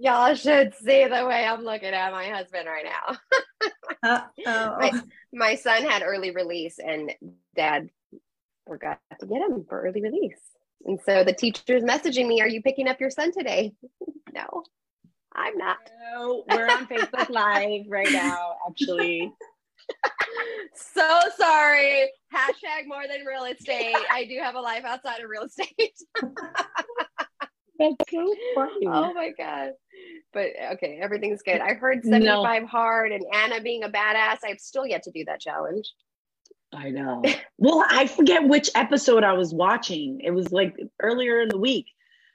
[0.00, 3.68] Y'all should see the way I'm looking at my husband right now.
[4.02, 4.76] uh, oh.
[4.80, 5.02] my,
[5.32, 7.12] my son had early release, and
[7.54, 7.90] dad
[8.66, 10.40] forgot to get him for early release.
[10.84, 13.72] And so the teacher's messaging me, Are you picking up your son today?
[14.32, 14.64] no,
[15.34, 15.78] I'm not.
[16.12, 19.32] No, we're on Facebook Live right now, actually.
[20.74, 22.10] so sorry.
[22.34, 23.94] Hashtag more than real estate.
[24.10, 25.94] I do have a life outside of real estate.
[27.78, 28.86] That's so funny.
[28.86, 29.70] Oh my god.
[30.32, 31.60] But okay, everything's good.
[31.60, 32.68] I heard 75 no.
[32.68, 34.38] hard and Anna being a badass.
[34.44, 35.90] I've still yet to do that challenge.
[36.72, 37.22] I know.
[37.58, 40.20] well, I forget which episode I was watching.
[40.20, 41.86] It was like earlier in the week.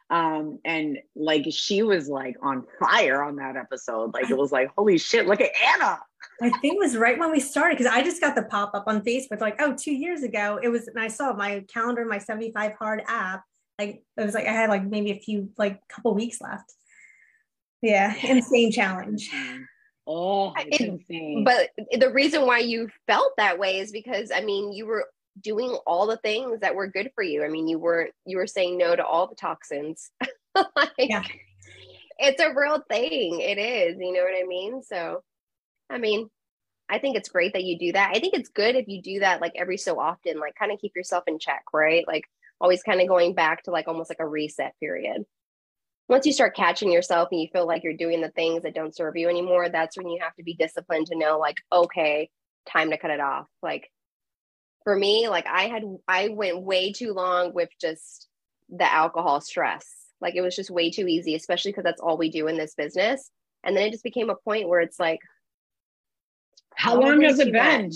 [0.10, 4.14] Um, and like she was like on fire on that episode.
[4.14, 6.00] Like it was like, holy shit, look at Anna.
[6.42, 8.84] I think it was right when we started because I just got the pop up
[8.88, 10.60] on Facebook like, oh, two years ago.
[10.62, 13.44] It was, and I saw my calendar, my 75 hard app.
[13.80, 16.72] Like it was like I had like maybe a few, like couple weeks left.
[17.82, 19.30] Yeah, insane challenge.
[20.08, 24.86] Oh, it, but the reason why you felt that way is because I mean you
[24.86, 25.06] were
[25.42, 27.44] doing all the things that were good for you.
[27.44, 30.12] I mean you were you were saying no to all the toxins.
[30.76, 31.24] like, yeah.
[32.18, 33.42] It's a real thing.
[33.42, 33.98] It is.
[34.00, 34.82] You know what I mean?
[34.84, 35.22] So,
[35.90, 36.30] I mean,
[36.88, 38.12] I think it's great that you do that.
[38.16, 40.80] I think it's good if you do that like every so often, like kind of
[40.80, 42.08] keep yourself in check, right?
[42.08, 42.24] Like
[42.62, 45.26] always kind of going back to like almost like a reset period
[46.08, 48.96] once you start catching yourself and you feel like you're doing the things that don't
[48.96, 52.30] serve you anymore, that's when you have to be disciplined to know, like, okay,
[52.68, 53.48] time to cut it off.
[53.64, 53.90] Like
[54.84, 58.28] for me, like I had, I went way too long with just
[58.70, 59.86] the alcohol stress.
[60.22, 62.76] Like it was just way too easy, especially because that's all we do in this
[62.76, 63.32] business.
[63.64, 65.20] And then it just became a point where it's like,
[66.76, 67.86] how long has it been?
[67.88, 67.96] Much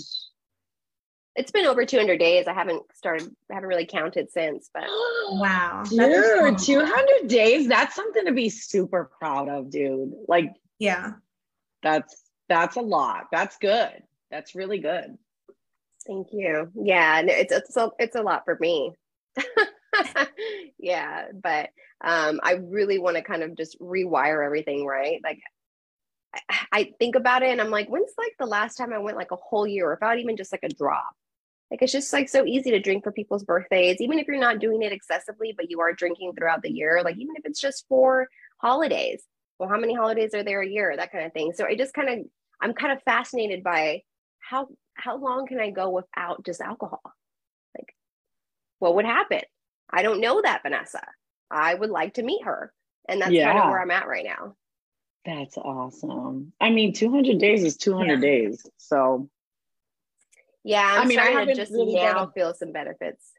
[1.40, 2.46] it's been over 200 days.
[2.46, 4.84] I haven't started, I haven't really counted since, but
[5.30, 5.82] wow.
[5.88, 7.66] Dude, 200 days.
[7.66, 10.12] That's something to be super proud of, dude.
[10.28, 11.12] Like, yeah,
[11.82, 13.28] that's, that's a lot.
[13.32, 14.02] That's good.
[14.30, 15.16] That's really good.
[16.06, 16.70] Thank you.
[16.74, 17.22] Yeah.
[17.24, 18.92] It's, it's, a, it's a lot for me.
[20.78, 21.28] yeah.
[21.32, 21.70] But
[22.02, 25.20] um, I really want to kind of just rewire everything, right?
[25.24, 25.40] Like,
[26.70, 29.30] I think about it and I'm like, when's like the last time I went like
[29.30, 31.14] a whole year without even just like a drop?
[31.70, 34.58] Like it's just like so easy to drink for people's birthdays, even if you're not
[34.58, 37.02] doing it excessively, but you are drinking throughout the year.
[37.04, 38.28] Like even if it's just for
[38.58, 39.22] holidays.
[39.58, 40.96] Well, how many holidays are there a year?
[40.96, 41.52] That kind of thing.
[41.52, 42.26] So I just kind of
[42.60, 44.02] I'm kind of fascinated by
[44.38, 47.02] how how long can I go without just alcohol?
[47.76, 47.94] Like
[48.78, 49.42] what would happen?
[49.88, 51.02] I don't know that, Vanessa.
[51.50, 52.72] I would like to meet her.
[53.08, 53.52] And that's yeah.
[53.52, 54.54] kind of where I'm at right now.
[55.24, 56.52] That's awesome.
[56.60, 58.20] I mean, 200 days is 200 yeah.
[58.20, 58.66] days.
[58.78, 59.28] So
[60.64, 63.32] yeah, I'm i mean, I to just really now a, feel some benefits.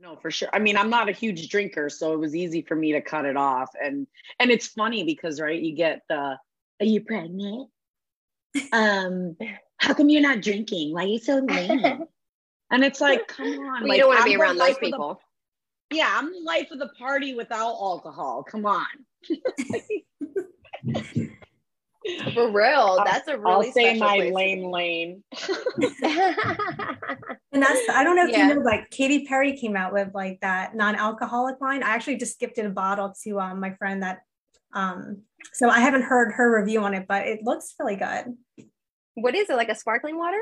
[0.00, 0.48] No, for sure.
[0.52, 3.24] I mean, I'm not a huge drinker, so it was easy for me to cut
[3.24, 3.70] it off.
[3.82, 4.06] And
[4.38, 6.38] and it's funny because right, you get the
[6.80, 7.68] are you pregnant?
[8.72, 9.36] um,
[9.78, 10.92] how come you're not drinking?
[10.92, 12.04] Why are you so lame?
[12.70, 15.20] and it's like, come on, well, like, you don't want to be around those people.
[15.90, 18.44] The, yeah, I'm the life of the party without alcohol.
[18.44, 18.86] Come on.
[22.34, 23.66] For real, that's a really.
[23.66, 25.22] I'll say my lane lane.
[26.02, 28.48] and that's I don't know if yeah.
[28.48, 31.82] you know, like Katy Perry came out with like that non-alcoholic line.
[31.82, 34.20] I actually just gifted a bottle to um, my friend that.
[34.74, 38.36] Um, so I haven't heard her review on it, but it looks really good.
[39.14, 40.40] What is it like a sparkling water?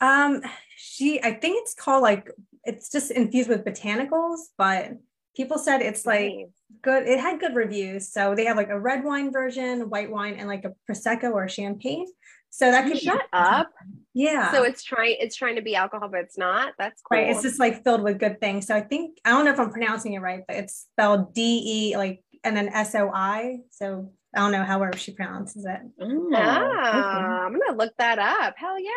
[0.00, 0.42] Um,
[0.76, 2.30] she I think it's called like
[2.64, 4.92] it's just infused with botanicals, but
[5.36, 6.46] people said it's like nice.
[6.82, 8.12] good it had good reviews.
[8.12, 11.48] So they have like a red wine version white wine and like a prosecco or
[11.48, 12.06] champagne.
[12.50, 13.70] So that could shut be- up.
[14.14, 14.52] Yeah.
[14.52, 16.74] So it's trying it's trying to be alcohol but it's not?
[16.78, 18.66] That's cool right it's just like filled with good things.
[18.66, 21.96] So i think i don't know if i'm pronouncing it right but it's spelled d-e
[21.96, 25.80] like and then s-o-i so I don't know however she pronounces it.
[26.00, 28.54] Oh, ah, I'm gonna look that up.
[28.56, 28.90] Hell yeah!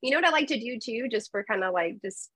[0.00, 2.30] You know what I like to do too, just for kind of like just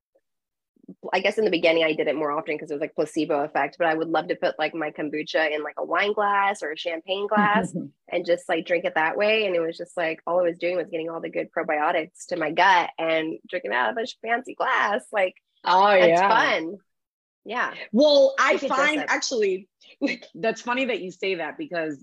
[1.12, 3.44] I guess in the beginning I did it more often because it was like placebo
[3.44, 6.62] effect, but I would love to put like my kombucha in like a wine glass
[6.62, 7.74] or a champagne glass
[8.12, 9.46] and just like drink it that way.
[9.46, 12.26] And it was just like all I was doing was getting all the good probiotics
[12.28, 15.04] to my gut and drinking out of a fancy glass.
[15.12, 16.76] Like, oh it's yeah, fun.
[17.44, 17.74] Yeah.
[17.92, 19.68] Well, I dress find actually
[20.34, 22.02] that's funny that you say that because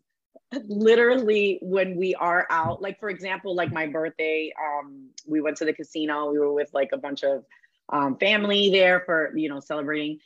[0.68, 5.66] literally when we are out, like for example, like my birthday, um, we went to
[5.66, 6.32] the casino.
[6.32, 7.44] We were with like a bunch of
[7.90, 10.20] um, family there for you know celebrating,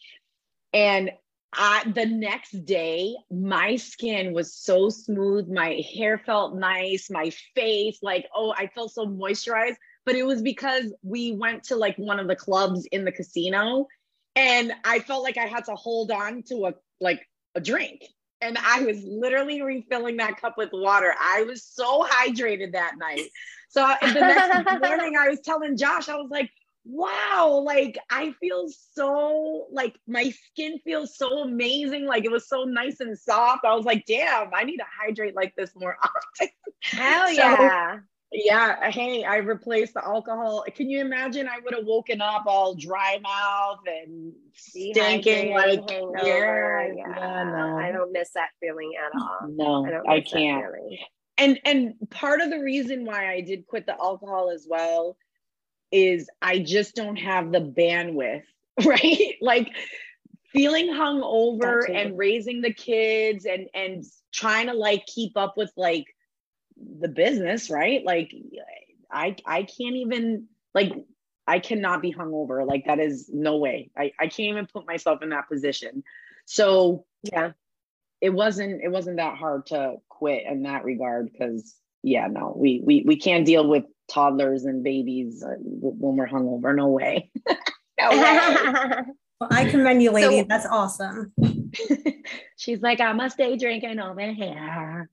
[0.74, 1.12] and
[1.54, 5.50] I the next day my skin was so smooth.
[5.50, 7.10] My hair felt nice.
[7.10, 9.76] My face, like oh, I felt so moisturized.
[10.04, 13.86] But it was because we went to like one of the clubs in the casino
[14.36, 18.04] and I felt like I had to hold on to a like a drink.
[18.44, 21.14] And I was literally refilling that cup with water.
[21.20, 23.28] I was so hydrated that night.
[23.70, 26.50] So the next morning, I was telling Josh, I was like,
[26.86, 32.06] wow, like I feel so like my skin feels so amazing.
[32.06, 33.66] Like it was so nice and soft.
[33.66, 36.50] I was like, damn, I need to hydrate like this more often.
[36.84, 37.98] Hell So- yeah.
[38.34, 40.64] Yeah, hey, I replaced the alcohol.
[40.74, 41.50] Can you imagine?
[41.50, 46.94] I would have woken up all dry mouth and stinking like yeah, hangover.
[46.96, 49.50] yeah, no, I don't miss that feeling at all.
[49.50, 50.64] no, I I can't.
[51.38, 55.18] And and part of the reason why I did quit the alcohol as well
[55.92, 58.44] is I just don't have the bandwidth,
[58.86, 59.36] right?
[59.42, 59.70] Like
[60.52, 66.06] feeling hungover and raising the kids and and trying to like keep up with like
[66.78, 68.04] the business, right?
[68.06, 68.32] Like
[69.12, 70.94] I I can't even like
[71.48, 72.66] I cannot be hungover.
[72.66, 73.92] Like that is no way.
[73.98, 76.04] I, I can't even put myself in that position.
[76.46, 77.52] So Yeah.
[78.22, 82.82] it wasn't it wasn't that hard to quit in that regard because yeah no we
[82.84, 87.30] we we can't deal with toddlers and babies uh, when we're hungover no way
[88.00, 89.04] no way
[89.40, 90.42] Well, I commend you, lady.
[90.42, 91.34] So- That's awesome.
[92.58, 95.10] she's like i must stay drinking all over here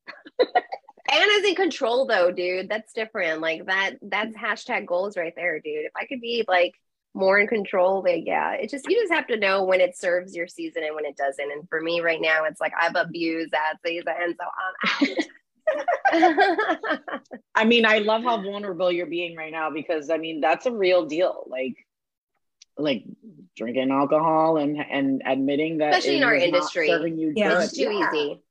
[1.10, 2.68] Anna's in control though, dude.
[2.68, 3.40] That's different.
[3.40, 5.86] Like that, that's hashtag goals right there, dude.
[5.86, 6.74] If I could be like
[7.14, 10.36] more in control, like yeah, it just you just have to know when it serves
[10.36, 11.50] your season and when it doesn't.
[11.50, 14.46] And for me right now, it's like I've abused that season, And so
[15.00, 15.24] I'm out.
[17.54, 20.72] i mean i love how vulnerable you're being right now because i mean that's a
[20.72, 21.76] real deal like
[22.78, 23.04] like
[23.56, 26.86] drinking alcohol and and admitting that Especially in our industry.
[26.86, 27.54] serving you Yeah.
[27.54, 27.64] good.
[27.64, 28.08] it's too Yeah.
[28.12, 28.42] easy.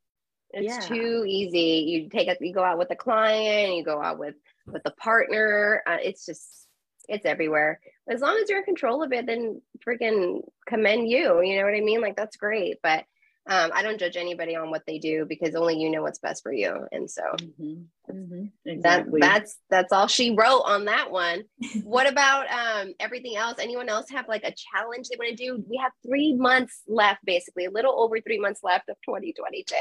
[0.52, 0.96] It's Yeah.
[0.96, 1.86] too easy.
[1.88, 2.38] You take it.
[2.42, 3.76] You go out with a client.
[3.76, 5.82] You go out with with a partner.
[5.88, 6.68] Uh, it's just
[7.08, 7.80] it's everywhere.
[8.10, 11.42] As long as you're in control of it, then freaking commend you.
[11.42, 12.02] You know what I mean?
[12.02, 12.80] Like that's great.
[12.84, 13.06] But
[13.50, 16.44] um, I don't judge anybody on what they do because only you know what's best
[16.44, 16.86] for you.
[16.92, 17.22] And so
[17.60, 17.86] Mhm.
[18.10, 18.52] Mhm.
[18.84, 21.44] that that's that's all she wrote on that one.
[21.84, 23.58] what about um everything else?
[23.60, 25.64] Anyone else have like a challenge they want to do?
[25.70, 29.76] We have three months left, basically, a little over three months left of 2022.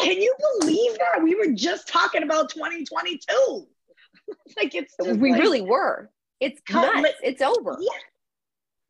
[0.00, 1.22] Can you believe that?
[1.22, 3.66] We were just talking about 2022.
[4.56, 6.10] like it's we like- really were.
[6.38, 7.02] It's nuts.
[7.02, 7.76] like- it's over.
[7.80, 7.90] Yeah.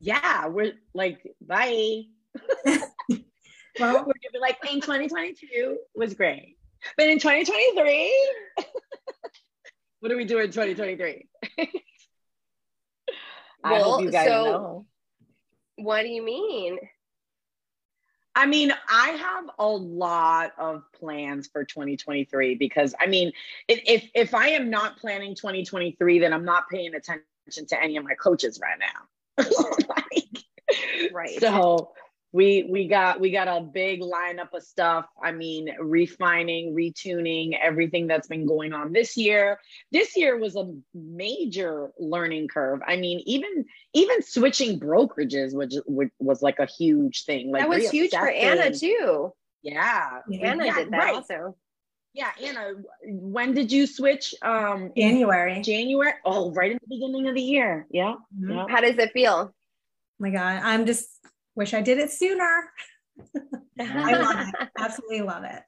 [0.02, 2.02] Yeah, we're like, bye.
[3.78, 6.56] Well, We're gonna be like, in 2022 was great.
[6.96, 8.35] But in 2023,
[10.00, 11.28] what do we do in 2023?
[13.62, 14.87] I Well, hope you guys so- know.
[15.76, 16.78] What do you mean?
[18.35, 23.33] I mean, I have a lot of plans for 2023 because I mean,
[23.66, 27.96] if if, if I am not planning 2023, then I'm not paying attention to any
[27.96, 29.44] of my coaches right now.
[29.88, 31.40] Like, Right.
[31.40, 31.90] So
[32.32, 35.06] we we got we got a big lineup of stuff.
[35.22, 39.58] I mean, refining, retuning everything that's been going on this year.
[39.90, 42.80] This year was a major learning curve.
[42.86, 43.64] I mean, even
[43.94, 47.50] even switching brokerages, which, which was like a huge thing.
[47.50, 49.32] Like that was huge for Anna too.
[49.62, 50.50] Yeah, Yeah.
[50.52, 51.14] Anna Yeah, did that right.
[51.16, 51.56] also.
[52.14, 52.30] yeah.
[52.42, 54.34] Anna, when did you switch?
[54.40, 55.60] Um, January.
[55.62, 56.12] January.
[56.24, 57.86] Oh, right in the beginning of the year.
[57.90, 58.54] Yeah, Mhm.
[58.54, 58.66] yeah.
[58.68, 59.52] How does it feel?
[59.52, 59.54] oh
[60.20, 61.08] my God, I'm just
[61.61, 62.73] wish I did it sooner.
[63.79, 64.69] I love it.
[64.79, 65.63] Absolutely love it.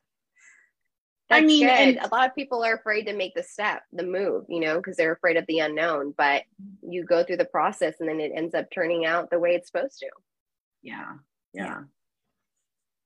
[1.30, 1.70] I mean, good.
[1.70, 4.76] and- a lot of people are afraid to make the step, the move, you know,
[4.78, 6.14] because they're afraid of the unknown.
[6.16, 6.44] But
[6.82, 9.68] you go through the process and then it ends up turning out the way it's
[9.70, 10.08] supposed to.
[10.82, 11.12] yeah
[11.54, 11.80] yeah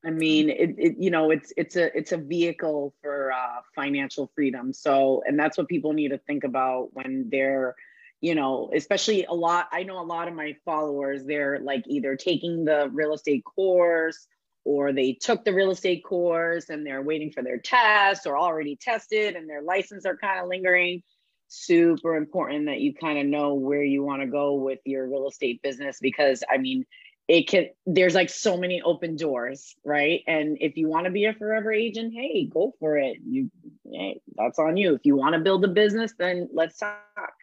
[0.04, 4.30] i mean it, it you know it's it's a it's a vehicle for uh financial
[4.34, 7.74] freedom so and that's what people need to think about when they're
[8.20, 12.16] you know especially a lot i know a lot of my followers they're like either
[12.16, 14.26] taking the real estate course
[14.66, 18.76] or they took the real estate course and they're waiting for their test or already
[18.76, 21.04] tested and their license are kind of lingering.
[21.46, 25.28] Super important that you kind of know where you want to go with your real
[25.28, 26.84] estate business because I mean,
[27.28, 30.22] it can there's like so many open doors right?
[30.26, 33.18] And if you want to be a forever agent hey go for it.
[33.24, 33.48] You
[33.88, 34.94] hey, that's on you.
[34.94, 37.35] If you want to build a business then let's talk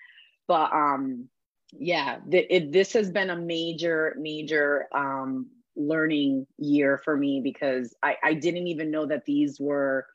[0.48, 1.28] but um
[1.72, 8.16] yeah it, this has been a major major um learning year for me because I,
[8.24, 10.06] I didn't even know that these were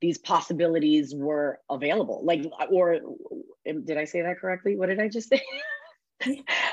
[0.00, 3.00] these possibilities were available like or
[3.64, 5.42] did i say that correctly what did i just say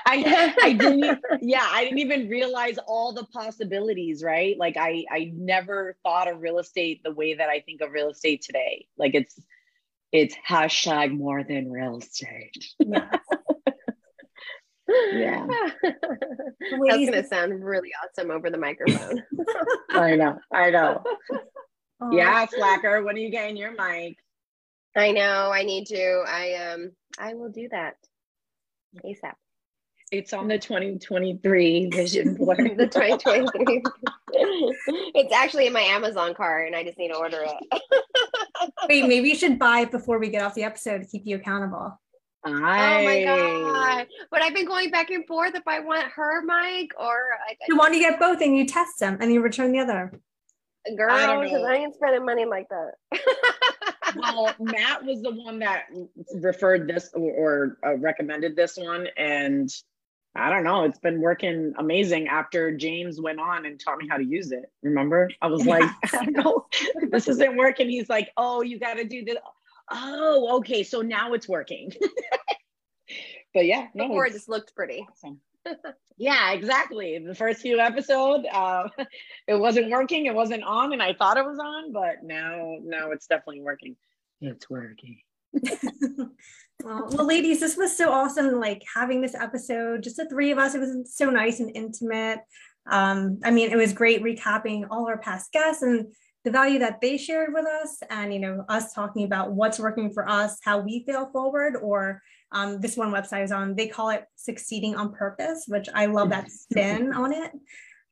[0.05, 4.57] I I didn't yeah, I didn't even realize all the possibilities, right?
[4.57, 8.09] Like I I never thought of real estate the way that I think of real
[8.09, 8.87] estate today.
[8.97, 9.39] Like it's
[10.11, 12.67] it's hashtag more than real estate.
[15.13, 15.47] Yeah.
[15.47, 15.91] yeah.
[16.61, 19.23] That's gonna sound really awesome over the microphone.
[19.89, 21.01] I know, I know.
[22.11, 24.17] Yeah, Slacker, when are you getting your mic?
[24.95, 26.23] I know, I need to.
[26.27, 27.95] I um I will do that.
[29.05, 29.33] ASAP.
[30.11, 32.57] It's on the 2023 vision board.
[32.57, 33.81] the 2023.
[35.15, 37.81] it's actually in my Amazon cart and I just need to order it.
[38.87, 41.37] Wait, maybe you should buy it before we get off the episode to keep you
[41.37, 41.99] accountable.
[42.43, 42.49] I...
[42.49, 44.07] Oh my god!
[44.31, 47.77] But I've been going back and forth if I want her mic or I, you
[47.77, 50.19] want to get both and you test them and you return the other.
[50.97, 53.19] Girl, I, I ain't spending money like that.
[54.15, 55.83] well, Matt was the one that
[56.33, 59.69] referred this or, or uh, recommended this one, and
[60.35, 60.85] I don't know.
[60.85, 64.71] It's been working amazing after James went on and taught me how to use it.
[64.81, 65.29] Remember?
[65.41, 66.65] I was like, I don't know,
[67.09, 67.89] this isn't working.
[67.89, 69.35] He's like, oh, you got to do this.
[69.89, 70.83] Oh, okay.
[70.83, 71.91] So now it's working.
[73.53, 75.05] but yeah, no, before it just looked pretty.
[75.09, 75.41] Awesome.
[76.17, 77.19] yeah, exactly.
[77.19, 78.87] The first few episodes, uh,
[79.47, 80.27] it wasn't working.
[80.27, 83.97] It wasn't on, and I thought it was on, but now, now it's definitely working.
[84.39, 85.19] It's working.
[86.83, 88.59] well, well, ladies, this was so awesome.
[88.59, 90.75] Like having this episode, just the three of us.
[90.75, 92.39] It was so nice and intimate.
[92.89, 96.07] Um, I mean, it was great recapping all our past guests and
[96.43, 100.11] the value that they shared with us, and you know, us talking about what's working
[100.11, 102.21] for us, how we fail forward, or
[102.51, 106.29] um, this one website is on, they call it succeeding on purpose, which I love
[106.29, 107.51] that spin on it.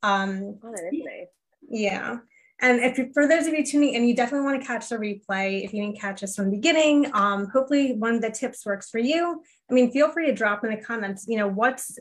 [0.04, 1.28] Um, oh, that is nice.
[1.70, 2.18] Yeah.
[2.62, 4.98] And if you, for those of you tuning in, you definitely want to catch the
[4.98, 5.64] replay.
[5.64, 8.90] If you didn't catch us from the beginning, um, hopefully one of the tips works
[8.90, 9.42] for you.
[9.70, 11.98] I mean, feel free to drop in the comments, you know, what's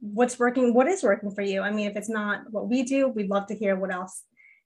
[0.00, 1.62] what's working, what is working for you.
[1.62, 4.24] I mean, if it's not what we do, we'd love to hear what else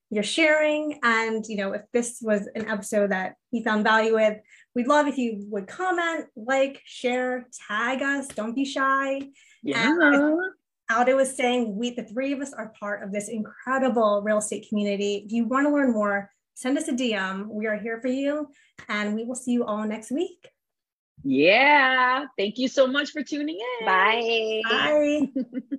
[0.09, 0.99] you're sharing.
[1.03, 4.39] And, you know, if this was an episode that you found value with,
[4.75, 8.27] we'd love if you would comment, like, share, tag us.
[8.27, 9.29] Don't be shy.
[9.61, 9.87] Yeah.
[9.87, 10.39] And
[10.91, 14.67] Aldo was saying, we, the three of us are part of this incredible real estate
[14.69, 15.23] community.
[15.25, 17.47] If you want to learn more, send us a DM.
[17.47, 18.49] We are here for you.
[18.89, 20.49] And we will see you all next week.
[21.23, 22.25] Yeah.
[22.37, 23.85] Thank you so much for tuning in.
[23.85, 24.61] Bye.
[24.69, 25.21] Bye.